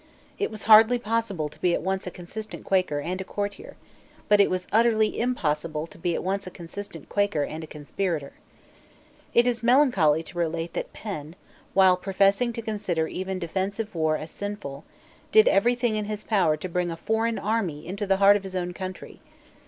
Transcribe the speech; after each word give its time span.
It 0.39 0.49
was 0.49 0.63
hardly 0.63 0.97
possible 0.97 1.47
to 1.47 1.59
be 1.59 1.75
at 1.75 1.83
once 1.83 2.07
a 2.07 2.09
consistent 2.09 2.65
Quaker 2.65 3.01
and 3.01 3.21
a 3.21 3.23
courtier: 3.23 3.75
but 4.29 4.41
it 4.41 4.49
was 4.49 4.65
utterly 4.71 5.19
impossible 5.19 5.85
to 5.85 5.97
be 5.99 6.15
at 6.15 6.23
once 6.23 6.47
a 6.47 6.49
consistent 6.49 7.07
Quaker 7.07 7.43
and 7.43 7.63
a 7.63 7.67
conspirator. 7.67 8.33
It 9.35 9.45
is 9.45 9.61
melancholy 9.61 10.23
to 10.23 10.39
relate 10.39 10.73
that 10.73 10.91
Penn, 10.91 11.35
while 11.75 11.97
professing 11.97 12.51
to 12.53 12.63
consider 12.63 13.07
even 13.07 13.37
defensive 13.37 13.93
war 13.93 14.17
as 14.17 14.31
sinful, 14.31 14.85
did 15.31 15.47
every 15.47 15.75
thing 15.75 15.95
in 15.95 16.05
his 16.05 16.23
power 16.23 16.57
to 16.57 16.67
bring 16.67 16.89
a 16.89 16.97
foreign 16.97 17.37
army 17.37 17.85
into 17.85 18.07
the 18.07 18.17
heart 18.17 18.35
of 18.35 18.41
his 18.41 18.55
own 18.55 18.73
country. 18.73 19.19